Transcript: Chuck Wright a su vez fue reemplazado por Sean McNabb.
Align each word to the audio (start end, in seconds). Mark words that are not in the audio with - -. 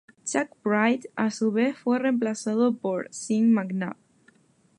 Chuck 0.25 0.49
Wright 0.63 1.05
a 1.15 1.29
su 1.29 1.51
vez 1.51 1.77
fue 1.77 1.99
reemplazado 1.99 2.73
por 2.75 3.07
Sean 3.13 3.53
McNabb. 3.53 3.97